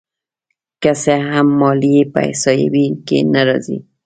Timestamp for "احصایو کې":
2.29-3.17